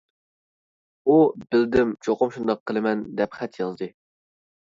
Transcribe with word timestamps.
ئۇ 1.09 1.17
«بىلدىم، 1.43 1.91
چوقۇم 2.07 2.31
شۇنداق 2.37 2.63
قىلىمەن.» 2.71 3.05
دەپ 3.21 3.37
خەت 3.41 3.61
يازدى. 3.61 3.91